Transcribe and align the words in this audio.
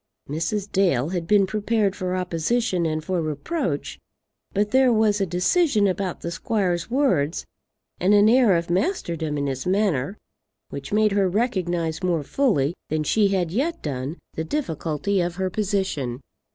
Mrs. 0.27 0.71
Dale 0.71 1.09
had 1.09 1.27
been 1.27 1.45
prepared 1.45 1.95
for 1.95 2.15
opposition 2.15 2.87
and 2.87 3.05
for 3.05 3.21
reproach; 3.21 3.99
but 4.51 4.71
there 4.71 4.91
was 4.91 5.21
a 5.21 5.27
decision 5.27 5.85
about 5.85 6.21
the 6.21 6.31
squire's 6.31 6.89
words, 6.89 7.45
and 7.99 8.11
an 8.15 8.27
air 8.27 8.57
of 8.57 8.71
masterdom 8.71 9.37
in 9.37 9.45
his 9.45 9.67
manner, 9.67 10.17
which 10.71 10.91
made 10.91 11.11
her 11.11 11.29
recognize 11.29 12.01
more 12.01 12.23
fully 12.23 12.73
than 12.89 13.03
she 13.03 13.27
had 13.27 13.51
yet 13.51 13.83
done 13.83 14.17
the 14.33 14.43
difficulty 14.43 15.21
of 15.21 15.35
her 15.35 15.51
position. 15.51 16.21